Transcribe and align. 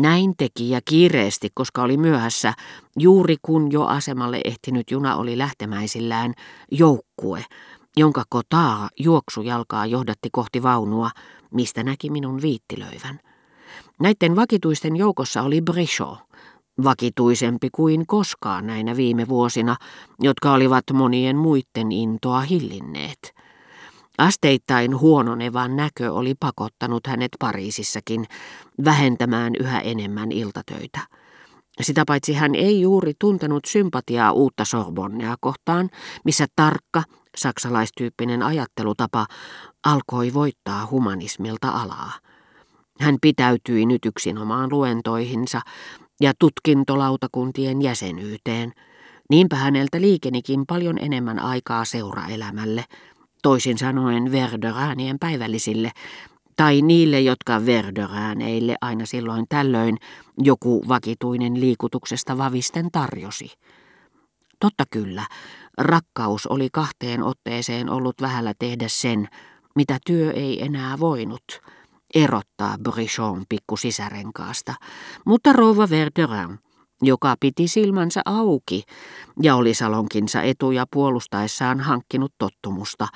Näin 0.00 0.34
teki 0.36 0.70
ja 0.70 0.80
kiireesti, 0.84 1.48
koska 1.54 1.82
oli 1.82 1.96
myöhässä, 1.96 2.54
juuri 2.98 3.36
kun 3.42 3.72
jo 3.72 3.84
asemalle 3.84 4.40
ehtinyt 4.44 4.90
juna 4.90 5.16
oli 5.16 5.38
lähtemäisillään, 5.38 6.34
joukkue, 6.70 7.44
jonka 7.96 8.24
kotaa 8.28 8.88
juoksujalkaa 8.98 9.86
johdatti 9.86 10.28
kohti 10.32 10.62
vaunua, 10.62 11.10
mistä 11.50 11.84
näki 11.84 12.10
minun 12.10 12.42
viittilöivän. 12.42 13.20
Näiden 14.00 14.36
vakituisten 14.36 14.96
joukossa 14.96 15.42
oli 15.42 15.60
Brichot, 15.60 16.18
vakituisempi 16.84 17.68
kuin 17.72 18.06
koskaan 18.06 18.66
näinä 18.66 18.96
viime 18.96 19.28
vuosina, 19.28 19.76
jotka 20.20 20.52
olivat 20.52 20.84
monien 20.92 21.36
muiden 21.36 21.92
intoa 21.92 22.40
hillinneet. 22.40 23.34
Asteittain 24.18 24.98
huononevan 24.98 25.76
näkö 25.76 26.12
oli 26.12 26.34
pakottanut 26.40 27.06
hänet 27.06 27.30
Pariisissakin 27.38 28.26
vähentämään 28.84 29.52
yhä 29.60 29.80
enemmän 29.80 30.32
iltatöitä. 30.32 31.00
Sitä 31.80 32.04
paitsi 32.06 32.34
hän 32.34 32.54
ei 32.54 32.80
juuri 32.80 33.12
tuntenut 33.18 33.64
sympatiaa 33.64 34.32
uutta 34.32 34.64
Sorbonnea 34.64 35.36
kohtaan, 35.40 35.90
missä 36.24 36.46
tarkka, 36.56 37.02
saksalaistyyppinen 37.36 38.42
ajattelutapa 38.42 39.26
alkoi 39.86 40.34
voittaa 40.34 40.86
humanismilta 40.90 41.68
alaa. 41.68 42.12
Hän 43.00 43.16
pitäytyi 43.20 43.86
nyt 43.86 44.04
yksinomaan 44.06 44.70
luentoihinsa 44.72 45.60
ja 46.20 46.32
tutkintolautakuntien 46.38 47.82
jäsenyyteen. 47.82 48.72
Niinpä 49.30 49.56
häneltä 49.56 50.00
liikenikin 50.00 50.64
paljon 50.66 50.98
enemmän 50.98 51.38
aikaa 51.38 51.84
seuraelämälle, 51.84 52.84
toisin 53.42 53.78
sanoen 53.78 54.32
Verderäänien 54.32 55.18
päivällisille, 55.18 55.90
tai 56.60 56.82
niille, 56.82 57.20
jotka 57.20 57.66
Verderääneille 57.66 58.76
aina 58.80 59.06
silloin 59.06 59.46
tällöin 59.48 59.96
joku 60.38 60.84
vakituinen 60.88 61.60
liikutuksesta 61.60 62.38
vavisten 62.38 62.90
tarjosi. 62.92 63.52
Totta 64.60 64.84
kyllä, 64.90 65.26
rakkaus 65.78 66.46
oli 66.46 66.68
kahteen 66.72 67.22
otteeseen 67.22 67.90
ollut 67.90 68.14
vähällä 68.20 68.54
tehdä 68.58 68.84
sen, 68.88 69.28
mitä 69.76 69.98
työ 70.06 70.32
ei 70.32 70.64
enää 70.64 70.98
voinut– 70.98 71.42
erottaa 72.14 72.76
Brichon 72.82 73.44
pikkusisärenkaasta, 73.48 74.74
mutta 75.26 75.52
rouva 75.52 75.90
Verderin, 75.90 76.58
joka 77.02 77.34
piti 77.40 77.68
silmänsä 77.68 78.20
auki 78.24 78.82
ja 79.42 79.56
oli 79.56 79.74
salonkinsa 79.74 80.42
etuja 80.42 80.86
puolustaessaan 80.92 81.80
hankkinut 81.80 82.32
tottumusta, 82.38 83.08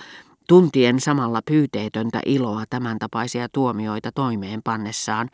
tuntien 0.49 1.01
samalla 1.01 1.41
pyyteetöntä 1.43 2.21
iloa 2.27 2.65
tämän 2.71 2.99
tapaisia 2.99 3.49
tuomioita 3.49 4.13
toimeenpannessaan, 4.13 5.31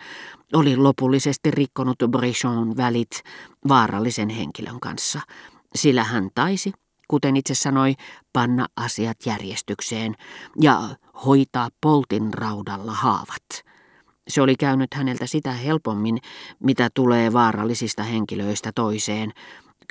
oli 0.52 0.76
lopullisesti 0.76 1.50
rikkonut 1.50 1.98
Brichon 2.10 2.76
välit 2.76 3.22
vaarallisen 3.68 4.28
henkilön 4.28 4.80
kanssa, 4.80 5.20
sillä 5.74 6.04
hän 6.04 6.30
taisi, 6.34 6.72
kuten 7.08 7.36
itse 7.36 7.54
sanoi, 7.54 7.94
panna 8.32 8.66
asiat 8.76 9.16
järjestykseen 9.26 10.14
ja 10.60 10.80
hoitaa 11.26 11.68
poltin 11.80 12.34
raudalla 12.34 12.92
haavat. 12.92 13.64
Se 14.28 14.42
oli 14.42 14.56
käynyt 14.56 14.94
häneltä 14.94 15.26
sitä 15.26 15.52
helpommin, 15.52 16.18
mitä 16.60 16.88
tulee 16.94 17.32
vaarallisista 17.32 18.02
henkilöistä 18.02 18.72
toiseen. 18.74 19.32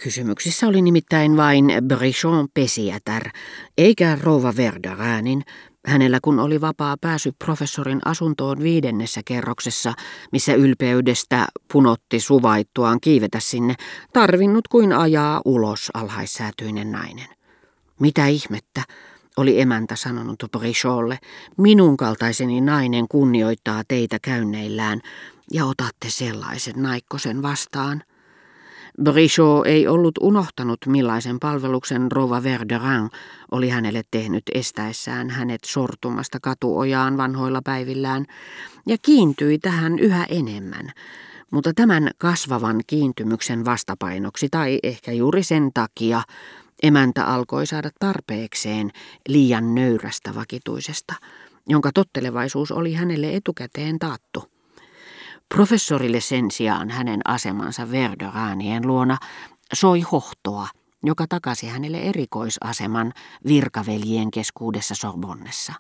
Kysymyksissä 0.04 0.68
oli 0.68 0.82
nimittäin 0.82 1.38
vain 1.38 1.68
Brichon 1.88 2.48
pesijätär, 2.54 3.30
eikä 3.78 4.18
rouva 4.22 4.54
Verderäänin, 4.58 5.44
hänellä 5.86 6.20
kun 6.22 6.40
oli 6.40 6.62
vapaa 6.62 6.96
pääsy 7.02 7.32
professorin 7.46 8.00
asuntoon 8.06 8.60
viidennessä 8.60 9.22
kerroksessa, 9.26 9.94
missä 10.32 10.54
ylpeydestä 10.54 11.48
punotti 11.74 12.20
suvaittuaan 12.20 13.00
kiivetä 13.02 13.40
sinne, 13.40 13.76
tarvinnut 14.14 14.68
kuin 14.68 14.94
ajaa 14.94 15.42
ulos 15.46 15.90
alhaissäätyinen 15.94 16.92
nainen. 16.92 17.28
Mitä 18.00 18.28
ihmettä, 18.28 18.84
oli 19.38 19.62
emäntä 19.62 19.96
sanonut 19.96 20.44
Bricholle, 20.58 21.20
minun 21.58 21.98
kaltaiseni 21.98 22.62
nainen 22.62 23.08
kunnioittaa 23.08 23.84
teitä 23.88 24.18
käynneillään 24.22 25.02
ja 25.54 25.66
otatte 25.66 26.10
sellaisen 26.10 26.76
naikkosen 26.78 27.42
vastaan. 27.42 28.04
Brichot 29.04 29.68
ei 29.68 29.88
ollut 29.88 30.18
unohtanut, 30.22 30.80
millaisen 30.88 31.40
palveluksen 31.40 32.12
Rova 32.12 32.44
Verderin 32.44 33.10
oli 33.52 33.70
hänelle 33.70 34.04
tehnyt 34.12 34.44
estäessään 34.54 35.30
hänet 35.30 35.64
sortumasta 35.66 36.38
katuojaan 36.42 37.18
vanhoilla 37.18 37.62
päivillään, 37.62 38.26
ja 38.88 38.98
kiintyi 39.02 39.60
tähän 39.60 40.00
yhä 40.00 40.26
enemmän. 40.30 40.92
Mutta 41.52 41.74
tämän 41.74 42.12
kasvavan 42.18 42.82
kiintymyksen 42.88 43.66
vastapainoksi, 43.66 44.48
tai 44.50 44.80
ehkä 44.84 45.12
juuri 45.12 45.44
sen 45.44 45.72
takia, 45.74 46.22
emäntä 46.84 47.26
alkoi 47.26 47.66
saada 47.66 47.90
tarpeekseen 48.00 48.92
liian 49.28 49.76
nöyrästä 49.76 50.36
vakituisesta, 50.36 51.14
jonka 51.68 51.92
tottelevaisuus 51.94 52.72
oli 52.72 52.94
hänelle 52.94 53.36
etukäteen 53.36 54.00
taattu. 54.00 54.59
Professorille 55.56 56.20
sen 56.20 56.52
sijaan 56.52 56.90
hänen 56.90 57.22
asemansa 57.26 57.92
Verderäänien 57.92 58.88
luona 58.88 59.18
soi 59.74 60.02
hohtoa, 60.02 60.68
joka 61.04 61.26
takasi 61.30 61.68
hänelle 61.68 61.98
erikoisaseman 61.98 63.14
virkaveljien 63.48 64.32
keskuudessa 64.32 64.96
Sorbonnessa. 64.96 65.74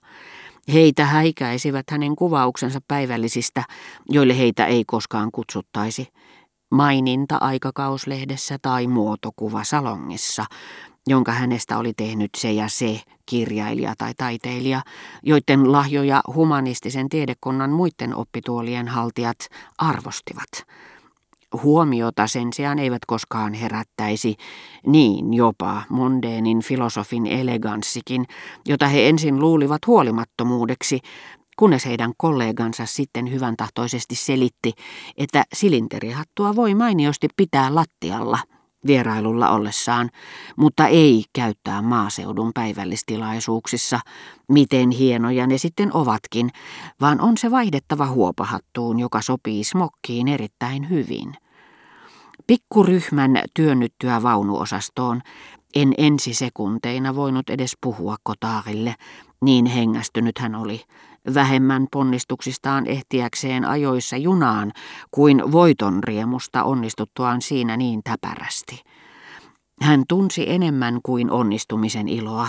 Heitä 0.74 1.06
häikäisivät 1.06 1.85
hänen 1.91 2.16
kuvauksensa 2.16 2.80
päivällisistä, 2.88 3.63
joille 4.09 4.38
heitä 4.38 4.66
ei 4.66 4.84
koskaan 4.85 5.31
kutsuttaisi. 5.31 6.07
Maininta 6.72 7.38
aikakauslehdessä 7.41 8.57
tai 8.62 8.88
muotokuva 8.88 9.63
salongissa, 9.63 10.46
jonka 11.08 11.32
hänestä 11.32 11.78
oli 11.78 11.94
tehnyt 11.98 12.30
se 12.38 12.52
ja 12.52 12.68
se 12.68 13.02
kirjailija 13.26 13.94
tai 13.98 14.14
taiteilija, 14.18 14.82
joiden 15.24 15.72
lahjoja 15.72 16.22
humanistisen 16.36 17.10
tiedekunnan 17.10 17.70
muiden 17.70 18.16
oppituolien 18.16 18.88
haltijat 18.88 19.38
arvostivat. 19.78 20.50
Huomiota 21.64 22.28
sen 22.28 22.54
sijaan 22.54 22.80
eivät 22.80 23.06
koskaan 23.08 23.54
herättäisi, 23.54 24.36
niin 24.86 25.34
jopa 25.34 25.82
mondeenin 25.90 26.62
filosofin 26.64 27.28
eleganssikin, 27.28 28.26
jota 28.68 28.88
he 28.88 29.10
ensin 29.10 29.40
luulivat 29.40 29.88
huolimattomuudeksi, 29.88 31.00
kunnes 31.58 31.86
heidän 31.86 32.12
kollegansa 32.18 32.86
sitten 32.86 33.31
hyvän 33.31 33.58
tahtoisesti 33.58 34.16
selitti, 34.16 34.74
että 35.18 35.44
silinterihattua 35.54 36.56
voi 36.56 36.76
mainiosti 36.76 37.28
pitää 37.38 37.76
lattialla– 37.76 38.40
vierailulla 38.88 39.50
ollessaan, 39.50 40.09
mutta 40.56 40.88
ei 40.88 41.23
käyttää 41.34 41.81
maaseudun 41.81 42.51
päivällistilaisuuksissa, 42.53 44.00
miten 44.50 44.91
hienoja 44.91 45.47
ne 45.47 45.57
sitten 45.57 45.95
ovatkin, 45.95 46.50
vaan 47.01 47.22
on 47.22 47.38
se 47.38 47.51
vaihdettava 47.51 48.07
huopahattuun, 48.07 49.00
joka 49.00 49.22
sopii 49.22 49.63
smokkiin 49.63 50.28
erittäin 50.28 50.89
hyvin. 50.89 51.34
Pikkuryhmän 52.47 53.44
työnnyttyä 53.53 54.23
vaunuosastoon 54.23 55.22
en 55.75 55.94
ensisekunteina 55.97 57.16
voinut 57.16 57.50
edes 57.50 57.78
puhua 57.81 58.16
kotaarille, 58.23 58.95
niin 59.41 59.66
hengästynyt 59.66 60.39
hän 60.39 60.56
oli, 60.56 60.81
vähemmän 61.34 61.88
ponnistuksistaan 61.91 62.88
ehtiäkseen 62.88 63.66
ajoissa 63.66 64.17
junaan 64.17 64.72
kuin 65.12 65.51
voiton 65.51 66.03
riemusta 66.03 66.63
onnistuttuaan 66.63 67.41
siinä 67.41 67.78
niin 67.78 68.01
täpärästi. 68.03 68.84
Hän 69.81 70.03
tunsi 70.07 70.50
enemmän 70.50 71.00
kuin 71.03 71.31
onnistumisen 71.31 72.07
iloa. 72.07 72.47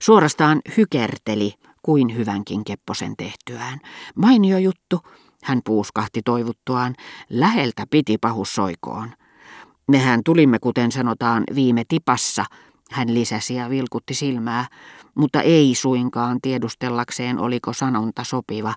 Suorastaan 0.00 0.60
hykerteli 0.76 1.54
kuin 1.82 2.16
hyvänkin 2.16 2.64
kepposen 2.64 3.16
tehtyään. 3.16 3.78
Mainio 4.16 4.58
juttu, 4.58 5.00
hän 5.42 5.60
puuskahti 5.64 6.20
toivuttuaan, 6.24 6.94
läheltä 7.30 7.86
piti 7.90 8.18
pahus 8.18 8.54
soikoon. 8.54 9.12
Mehän 9.88 10.20
tulimme, 10.24 10.58
kuten 10.58 10.92
sanotaan, 10.92 11.44
viime 11.54 11.82
tipassa, 11.88 12.44
hän 12.92 13.14
lisäsi 13.14 13.54
ja 13.54 13.70
vilkutti 13.70 14.14
silmää, 14.14 14.66
mutta 15.14 15.42
ei 15.42 15.74
suinkaan 15.74 16.38
tiedustellakseen 16.42 17.38
oliko 17.38 17.72
sanonta 17.72 18.24
sopiva, 18.24 18.74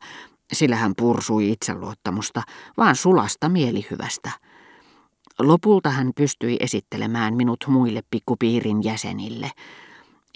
sillä 0.53 0.75
hän 0.75 0.93
pursui 0.97 1.51
itseluottamusta, 1.51 2.41
vaan 2.77 2.95
sulasta 2.95 3.49
mielihyvästä. 3.49 4.31
Lopulta 5.39 5.89
hän 5.89 6.11
pystyi 6.15 6.57
esittelemään 6.59 7.35
minut 7.35 7.65
muille 7.67 8.01
pikkupiirin 8.09 8.83
jäsenille. 8.83 9.51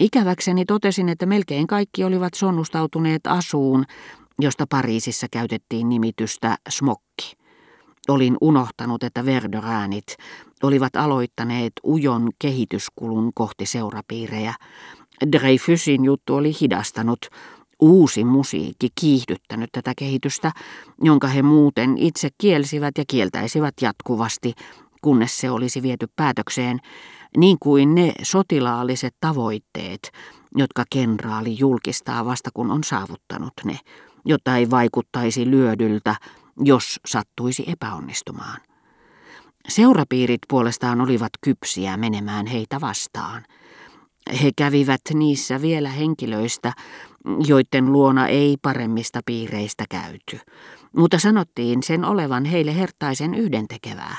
Ikäväkseni 0.00 0.64
totesin, 0.64 1.08
että 1.08 1.26
melkein 1.26 1.66
kaikki 1.66 2.04
olivat 2.04 2.34
sonnustautuneet 2.34 3.26
asuun, 3.26 3.84
josta 4.38 4.66
Pariisissa 4.70 5.26
käytettiin 5.30 5.88
nimitystä 5.88 6.56
smokki. 6.68 7.36
Olin 8.08 8.36
unohtanut, 8.40 9.02
että 9.02 9.24
Verderäänit 9.24 10.16
olivat 10.62 10.96
aloittaneet 10.96 11.72
ujon 11.84 12.30
kehityskulun 12.38 13.30
kohti 13.34 13.66
seurapiirejä. 13.66 14.54
Dreyfusin 15.32 16.04
juttu 16.04 16.34
oli 16.34 16.52
hidastanut, 16.60 17.18
uusi 17.80 18.24
musiikki 18.24 18.88
kiihdyttänyt 19.00 19.68
tätä 19.72 19.92
kehitystä, 19.96 20.52
jonka 21.02 21.28
he 21.28 21.42
muuten 21.42 21.98
itse 21.98 22.28
kielsivät 22.38 22.98
ja 22.98 23.04
kieltäisivät 23.08 23.74
jatkuvasti, 23.80 24.54
kunnes 25.02 25.38
se 25.38 25.50
olisi 25.50 25.82
viety 25.82 26.06
päätökseen, 26.16 26.78
niin 27.36 27.56
kuin 27.60 27.94
ne 27.94 28.12
sotilaalliset 28.22 29.14
tavoitteet, 29.20 30.12
jotka 30.56 30.84
kenraali 30.90 31.58
julkistaa 31.58 32.24
vasta 32.24 32.50
kun 32.54 32.70
on 32.70 32.84
saavuttanut 32.84 33.52
ne, 33.64 33.78
jotta 34.24 34.56
ei 34.56 34.70
vaikuttaisi 34.70 35.50
lyödyltä, 35.50 36.14
jos 36.64 37.00
sattuisi 37.06 37.64
epäonnistumaan. 37.66 38.69
Seurapiirit 39.68 40.40
puolestaan 40.48 41.00
olivat 41.00 41.30
kypsiä 41.40 41.96
menemään 41.96 42.46
heitä 42.46 42.80
vastaan. 42.80 43.44
He 44.42 44.50
kävivät 44.56 45.00
niissä 45.14 45.62
vielä 45.62 45.88
henkilöistä, 45.88 46.72
joiden 47.46 47.92
luona 47.92 48.26
ei 48.26 48.56
paremmista 48.62 49.20
piireistä 49.26 49.84
käyty, 49.90 50.38
mutta 50.96 51.18
sanottiin 51.18 51.82
sen 51.82 52.04
olevan 52.04 52.44
heille 52.44 52.76
hertaisen 52.76 53.34
yhdentekevää. 53.34 54.16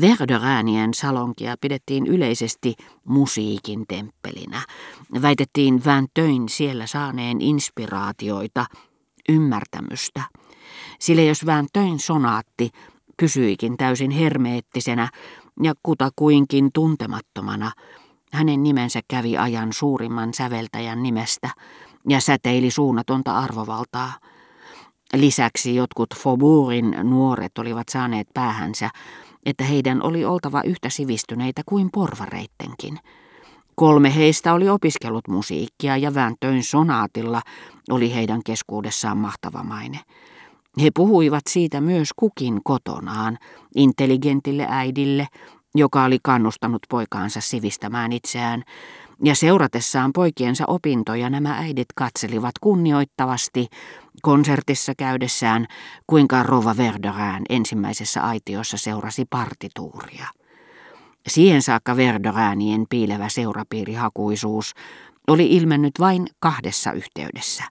Verderäänien 0.00 0.94
salonkia 0.94 1.54
pidettiin 1.60 2.06
yleisesti 2.06 2.74
musiikin 3.04 3.84
temppelinä. 3.88 4.62
Väitettiin 5.22 5.82
Töin 6.14 6.48
siellä 6.48 6.86
saaneen 6.86 7.40
inspiraatioita, 7.40 8.66
ymmärtämystä. 9.28 10.22
Sillä 10.98 11.22
jos 11.22 11.40
Töin 11.72 11.98
sonaatti 11.98 12.70
pysyikin 13.16 13.76
täysin 13.76 14.10
hermeettisenä 14.10 15.08
ja 15.62 15.74
kutakuinkin 15.82 16.70
tuntemattomana, 16.74 17.72
hänen 18.32 18.62
nimensä 18.62 19.00
kävi 19.08 19.36
ajan 19.36 19.72
suurimman 19.72 20.34
säveltäjän 20.34 21.02
nimestä 21.02 21.50
ja 22.08 22.20
säteili 22.20 22.70
suunnatonta 22.70 23.38
arvovaltaa. 23.38 24.12
Lisäksi 25.16 25.74
jotkut 25.74 26.14
Faubourgin 26.16 26.96
nuoret 27.02 27.58
olivat 27.58 27.88
saaneet 27.88 28.28
päähänsä, 28.34 28.90
että 29.46 29.64
heidän 29.64 30.02
oli 30.02 30.24
oltava 30.24 30.62
yhtä 30.62 30.90
sivistyneitä 30.90 31.62
kuin 31.66 31.88
porvareittenkin. 31.92 32.98
Kolme 33.74 34.14
heistä 34.14 34.54
oli 34.54 34.68
opiskellut 34.68 35.28
musiikkia 35.28 35.96
ja 35.96 36.14
vääntöin 36.14 36.64
sonaatilla 36.64 37.42
oli 37.90 38.14
heidän 38.14 38.40
keskuudessaan 38.44 39.18
mahtava 39.18 39.62
maine. 39.62 40.00
He 40.82 40.90
puhuivat 40.94 41.42
siitä 41.48 41.80
myös 41.80 42.08
kukin 42.16 42.60
kotonaan, 42.64 43.38
intelligentille 43.76 44.66
äidille, 44.68 45.26
joka 45.74 46.04
oli 46.04 46.18
kannustanut 46.22 46.82
poikaansa 46.88 47.40
sivistämään 47.40 48.12
itseään, 48.12 48.62
ja 49.22 49.34
seuratessaan 49.34 50.12
poikiensa 50.12 50.64
opintoja 50.66 51.30
nämä 51.30 51.58
äidit 51.58 51.86
katselivat 51.94 52.52
kunnioittavasti 52.60 53.66
konsertissa 54.22 54.92
käydessään, 54.98 55.66
kuinka 56.06 56.42
Rova 56.42 56.76
Verderään 56.76 57.42
ensimmäisessä 57.48 58.22
aitiossa 58.22 58.76
seurasi 58.76 59.24
partituuria. 59.30 60.26
Siihen 61.28 61.62
saakka 61.62 61.96
Verderäänien 61.96 62.84
piilevä 62.90 63.28
seurapiirihakuisuus 63.28 64.72
oli 65.28 65.46
ilmennyt 65.46 65.92
vain 66.00 66.26
kahdessa 66.40 66.92
yhteydessä. 66.92 67.64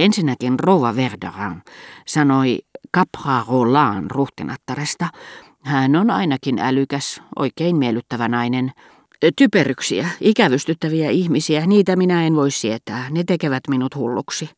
Ensinnäkin 0.00 0.58
Rova 0.60 0.96
Verderan 0.96 1.62
sanoi 2.06 2.58
Capra 2.96 3.44
Roland 3.48 4.10
ruhtinattaresta, 4.10 5.08
hän 5.62 5.96
on 5.96 6.10
ainakin 6.10 6.58
älykäs, 6.58 7.22
oikein 7.36 7.76
miellyttävä 7.76 8.28
nainen. 8.28 8.72
Typeryksiä, 9.36 10.08
ikävystyttäviä 10.20 11.10
ihmisiä, 11.10 11.66
niitä 11.66 11.96
minä 11.96 12.26
en 12.26 12.36
voi 12.36 12.50
sietää, 12.50 13.10
ne 13.10 13.24
tekevät 13.24 13.62
minut 13.68 13.94
hulluksi. 13.94 14.50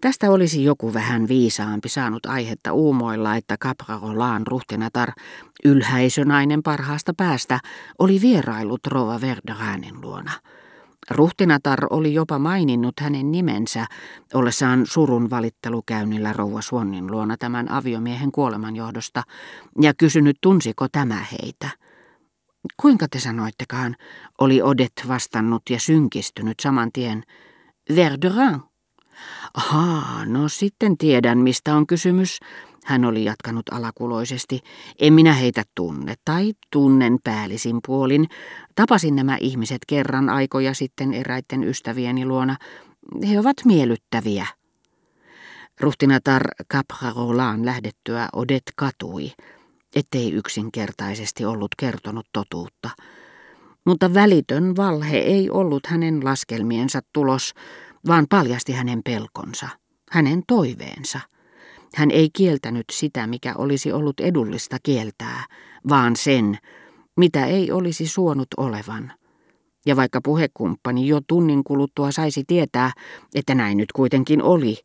Tästä 0.00 0.30
olisi 0.30 0.64
joku 0.64 0.94
vähän 0.94 1.28
viisaampi 1.28 1.88
saanut 1.88 2.26
aihetta 2.26 2.72
uumoilla, 2.72 3.36
että 3.36 3.56
Caprarolaan 3.56 4.46
ruhtinatar, 4.46 5.12
ylhäisönainen 5.64 6.62
parhaasta 6.62 7.12
päästä, 7.16 7.60
oli 7.98 8.20
vierailut 8.20 8.86
Rova 8.86 9.20
Verderanin 9.20 10.00
luona. 10.00 10.32
Ruhtinatar 11.12 11.86
oli 11.90 12.14
jopa 12.14 12.38
maininnut 12.38 13.00
hänen 13.00 13.32
nimensä 13.32 13.86
ollessaan 14.34 14.86
surun 14.86 15.30
valittelukäynnillä 15.30 16.32
rouva 16.32 16.62
Suonnin 16.62 17.10
luona 17.10 17.36
tämän 17.36 17.70
aviomiehen 17.70 18.32
kuoleman 18.32 18.76
johdosta 18.76 19.22
ja 19.80 19.94
kysynyt 19.94 20.36
tunsiko 20.40 20.86
tämä 20.88 21.24
heitä. 21.32 21.68
Kuinka 22.76 23.06
te 23.08 23.20
sanoittekaan, 23.20 23.96
oli 24.40 24.62
Odet 24.62 24.92
vastannut 25.08 25.62
ja 25.70 25.80
synkistynyt 25.80 26.60
saman 26.60 26.92
tien. 26.92 27.22
Verderin. 27.96 28.60
Ahaa, 29.54 30.24
no 30.26 30.48
sitten 30.48 30.98
tiedän, 30.98 31.38
mistä 31.38 31.76
on 31.76 31.86
kysymys. 31.86 32.40
Hän 32.84 33.04
oli 33.04 33.24
jatkanut 33.24 33.68
alakuloisesti. 33.72 34.60
En 35.00 35.12
minä 35.12 35.32
heitä 35.32 35.62
tunne, 35.74 36.14
tai 36.24 36.52
tunnen 36.72 37.18
päällisin 37.24 37.80
puolin. 37.86 38.28
Tapasin 38.74 39.16
nämä 39.16 39.36
ihmiset 39.40 39.78
kerran 39.86 40.28
aikoja 40.28 40.74
sitten 40.74 41.14
eräiden 41.14 41.64
ystävieni 41.64 42.26
luona. 42.26 42.56
He 43.28 43.40
ovat 43.40 43.56
miellyttäviä. 43.64 44.46
Ruhtinatar 45.80 46.42
Caprarolaan 46.72 47.66
lähdettyä 47.66 48.28
Odet 48.32 48.62
katui, 48.76 49.32
ettei 49.96 50.32
yksinkertaisesti 50.32 51.44
ollut 51.44 51.74
kertonut 51.78 52.26
totuutta. 52.32 52.90
Mutta 53.86 54.14
välitön 54.14 54.76
valhe 54.76 55.16
ei 55.18 55.50
ollut 55.50 55.86
hänen 55.86 56.24
laskelmiensa 56.24 57.00
tulos, 57.12 57.54
vaan 58.06 58.26
paljasti 58.30 58.72
hänen 58.72 59.00
pelkonsa, 59.04 59.68
hänen 60.10 60.42
toiveensa. 60.46 61.20
Hän 61.94 62.10
ei 62.10 62.30
kieltänyt 62.32 62.84
sitä, 62.92 63.26
mikä 63.26 63.54
olisi 63.58 63.92
ollut 63.92 64.20
edullista 64.20 64.76
kieltää, 64.82 65.44
vaan 65.88 66.16
sen, 66.16 66.58
mitä 67.16 67.46
ei 67.46 67.72
olisi 67.72 68.06
suonut 68.06 68.48
olevan. 68.56 69.12
Ja 69.86 69.96
vaikka 69.96 70.20
puhekumppani 70.24 71.08
jo 71.08 71.20
tunnin 71.26 71.64
kuluttua 71.64 72.10
saisi 72.12 72.44
tietää, 72.46 72.92
että 73.34 73.54
näin 73.54 73.78
nyt 73.78 73.92
kuitenkin 73.92 74.42
oli, 74.42 74.76